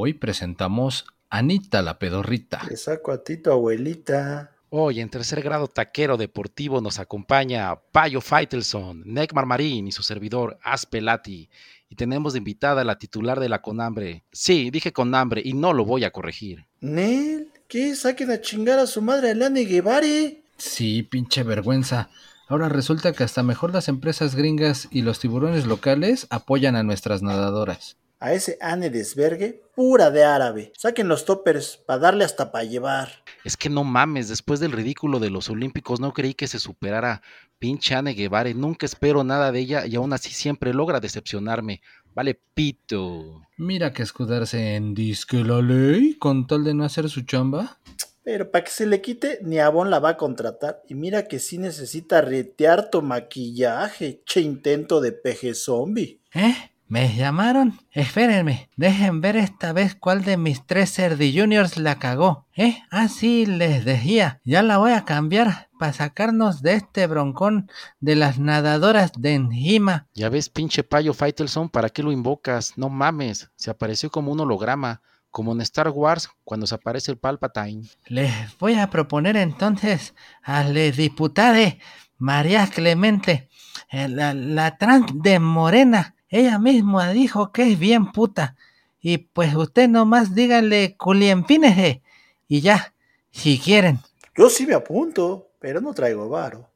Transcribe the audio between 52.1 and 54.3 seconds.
retear tu maquillaje.